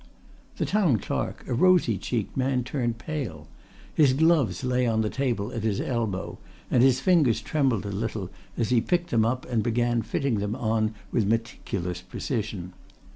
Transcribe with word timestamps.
The 0.57 0.65
Town 0.65 0.97
Clerk, 0.97 1.47
a 1.47 1.53
rosy 1.53 1.99
cheeked 1.99 2.35
man, 2.35 2.63
turned 2.63 2.97
pale. 2.97 3.47
His 3.93 4.13
gloves 4.13 4.63
lay 4.63 4.87
on 4.87 5.01
the 5.01 5.11
table 5.11 5.51
at 5.53 5.61
his 5.61 5.79
elbow, 5.79 6.39
and 6.71 6.81
his 6.81 6.99
fingers 6.99 7.39
trembled 7.39 7.85
a 7.85 7.91
little 7.91 8.31
as 8.57 8.69
he 8.69 8.81
picked 8.81 9.11
them 9.11 9.25
up 9.25 9.45
and 9.47 9.61
began 9.61 10.01
fitting 10.01 10.39
them 10.39 10.55
on 10.55 10.95
with 11.11 11.27
meticulous 11.27 12.01
precision. 12.01 12.73